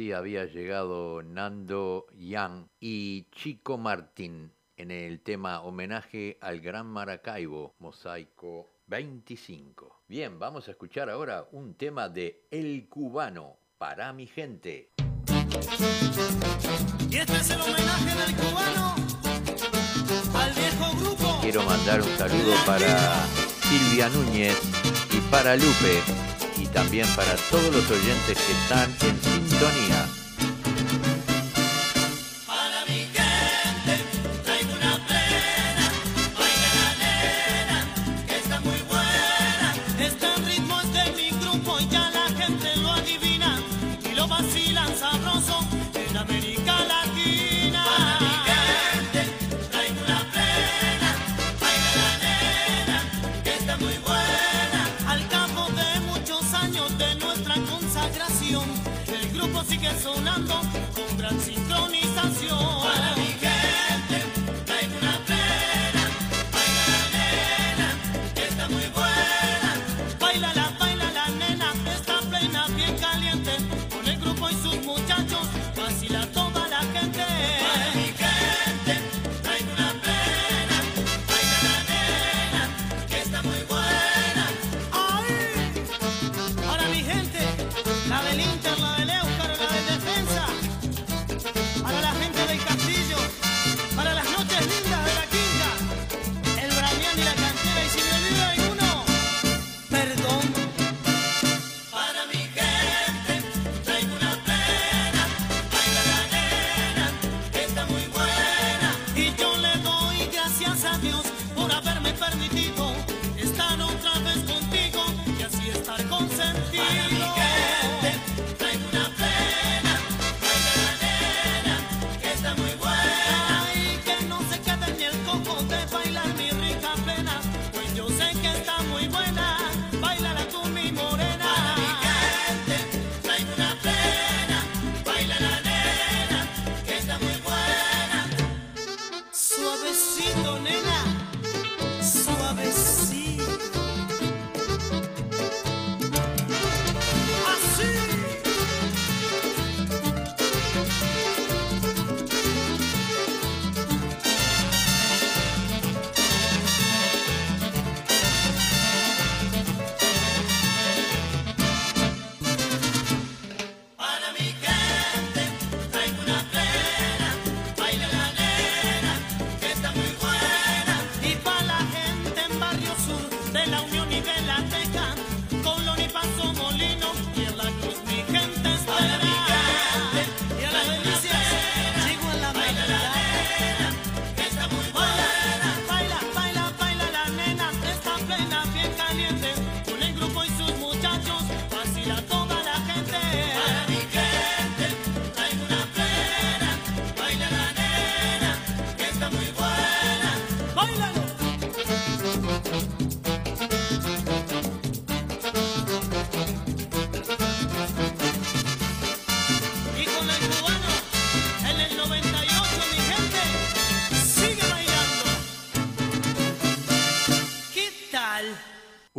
así 0.02 0.12
había 0.12 0.46
llegado 0.46 1.22
Nando 1.22 2.06
Yang 2.18 2.68
y 2.80 3.26
Chico 3.30 3.78
Martín 3.78 4.50
en 4.76 4.90
el 4.90 5.20
tema 5.20 5.60
homenaje 5.60 6.38
al 6.40 6.60
Gran 6.60 6.86
Maracaibo, 6.86 7.76
Mosaico 7.78 8.72
25. 8.88 10.02
Bien, 10.08 10.40
vamos 10.40 10.66
a 10.66 10.72
escuchar 10.72 11.08
ahora 11.08 11.46
un 11.52 11.74
tema 11.74 12.08
de 12.08 12.46
El 12.50 12.88
Cubano, 12.88 13.58
para 13.78 14.12
mi 14.12 14.26
gente. 14.26 14.90
Y 17.08 17.16
este 17.16 17.36
es 17.36 17.50
el 17.50 17.60
homenaje 17.60 18.26
del 18.26 18.36
cubano 18.36 18.94
al 20.34 20.52
viejo 20.52 20.96
grupo. 20.98 21.38
Quiero 21.42 21.62
mandar 21.62 22.00
un 22.00 22.16
saludo 22.16 22.54
para 22.66 23.24
Silvia 23.60 24.08
Núñez 24.08 24.58
y 25.12 25.20
para 25.30 25.54
Lupe 25.54 26.31
también 26.72 27.06
para 27.14 27.36
todos 27.50 27.74
los 27.74 27.90
oyentes 27.90 28.38
que 28.38 28.52
están 28.52 28.90
en 29.08 29.22
sintonía. 29.22 30.21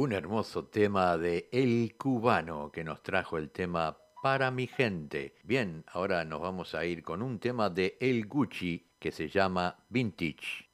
Un 0.04 0.12
hermoso 0.12 0.66
tema 0.66 1.18
de 1.18 1.47
El 1.49 1.95
Cubano 1.97 2.70
que 2.74 2.84
nos 2.84 3.01
trajo 3.01 3.38
el 3.38 3.51
tema 3.51 3.97
Para 4.22 4.51
mi 4.51 4.68
gente. 4.68 5.36
Bien, 5.45 5.86
ahora 5.88 6.26
nos 6.26 6.41
vamos 6.41 6.76
a 6.76 6.84
ir 6.84 7.04
con 7.04 7.22
un 7.22 7.39
tema 7.39 7.70
de 7.70 7.95
El 8.01 8.28
Gucci 8.28 8.95
que 8.99 9.14
se 9.14 9.30
llama 9.30 9.78
Vintage. 9.88 10.66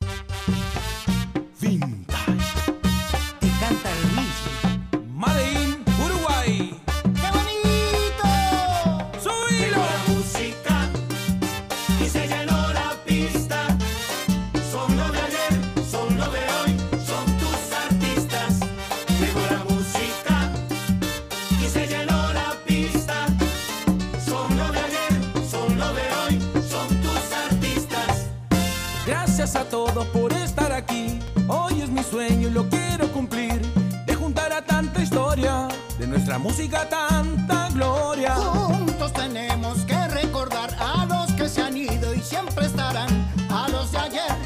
Música 36.39 36.87
tanta 36.89 37.69
gloria. 37.69 38.33
Juntos 38.35 39.13
tenemos 39.13 39.85
que 39.85 40.07
recordar 40.07 40.75
a 40.79 41.05
los 41.05 41.31
que 41.33 41.47
se 41.47 41.61
han 41.61 41.75
ido 41.77 42.13
y 42.13 42.21
siempre 42.21 42.65
estarán. 42.65 43.09
A 43.49 43.67
los 43.69 43.91
de 43.91 43.97
ayer 43.97 44.38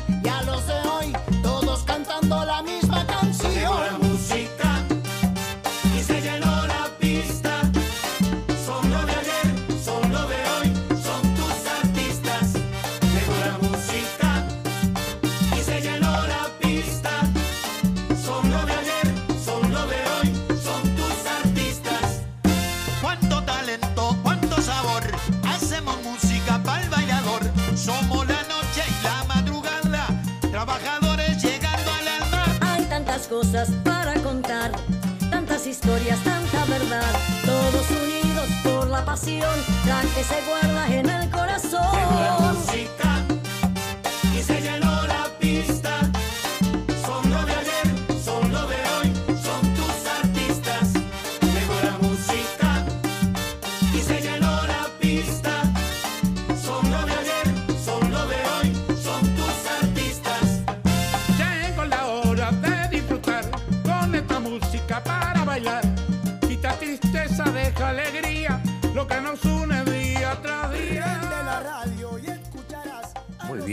pasión, 39.14 39.59
la 39.86 40.01
que 40.16 40.24
se 40.24 40.41
guarda 40.47 40.88
en 40.88 41.07
el 41.07 41.30
corazón. 41.30 42.42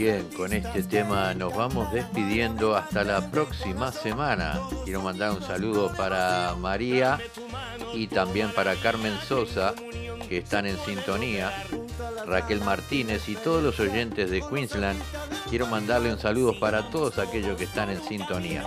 Bien, 0.01 0.29
con 0.35 0.51
este 0.51 0.81
tema 0.81 1.35
nos 1.35 1.55
vamos 1.55 1.91
despidiendo 1.93 2.75
hasta 2.75 3.03
la 3.03 3.29
próxima 3.29 3.91
semana. 3.91 4.59
Quiero 4.83 4.99
mandar 4.99 5.29
un 5.31 5.43
saludo 5.43 5.93
para 5.95 6.55
María 6.57 7.19
y 7.93 8.07
también 8.07 8.51
para 8.51 8.75
Carmen 8.77 9.13
Sosa, 9.27 9.75
que 10.27 10.39
están 10.39 10.65
en 10.65 10.75
sintonía, 10.79 11.53
Raquel 12.25 12.61
Martínez 12.61 13.29
y 13.29 13.35
todos 13.35 13.61
los 13.61 13.79
oyentes 13.79 14.31
de 14.31 14.41
Queensland. 14.41 14.99
Quiero 15.51 15.67
mandarle 15.67 16.11
un 16.11 16.19
saludo 16.19 16.59
para 16.59 16.89
todos 16.89 17.19
aquellos 17.19 17.55
que 17.55 17.65
están 17.65 17.91
en 17.91 18.01
sintonía. 18.01 18.63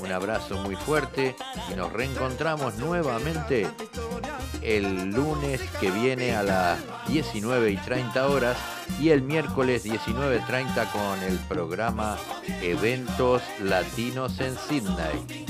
Un 0.00 0.10
abrazo 0.10 0.56
muy 0.64 0.74
fuerte 0.74 1.36
y 1.70 1.76
nos 1.76 1.92
reencontramos 1.92 2.74
nuevamente 2.78 3.68
el 4.62 5.10
lunes 5.10 5.60
que 5.80 5.92
viene 5.92 6.34
a 6.34 6.42
las 6.42 6.78
19 7.06 7.70
y 7.70 7.76
30 7.76 8.26
horas 8.26 8.56
y 9.00 9.10
el 9.10 9.22
miércoles 9.22 9.84
19.30 9.84 10.90
con 10.92 11.22
el 11.22 11.38
programa 11.40 12.16
Eventos 12.60 13.42
Latinos 13.60 14.38
en 14.40 14.56
Sydney. 14.56 15.46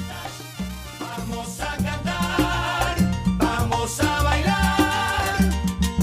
Vamos 0.98 1.60
a 1.60 1.76
cantar, 1.76 2.96
vamos 3.38 4.00
a 4.00 4.22
bailar. 4.22 5.34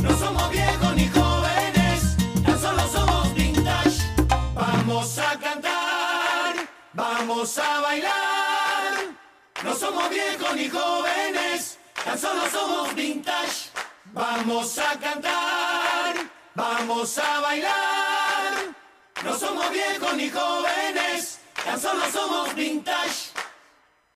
No 0.02 0.18
somos 0.18 0.50
viejos 0.52 0.96
ni 0.96 1.08
jóvenes, 1.08 2.18
tan 2.46 2.60
solo 2.60 2.88
somos 2.88 3.34
vintage. 3.34 4.02
Vamos 4.54 5.18
a 5.18 5.40
cantar, 5.40 6.56
vamos 6.94 7.58
a 7.58 7.82
bailar. 7.82 8.94
No 9.64 9.76
somos 9.76 10.10
viejos 10.10 10.56
ni 10.56 10.70
jóvenes, 10.70 11.78
tan 12.04 12.18
solo 12.18 12.42
somos 12.52 12.96
vintage. 12.96 13.70
Vamos 14.14 14.80
a 14.80 14.98
cantar, 15.00 15.89
vamos 16.60 17.18
a 17.18 17.40
bailar. 17.40 18.76
No 19.24 19.38
somos 19.38 19.70
viejos 19.72 20.14
ni 20.16 20.30
jóvenes, 20.30 21.40
tan 21.64 21.80
solo 21.80 22.04
somos 22.12 22.54
vintage. 22.56 23.29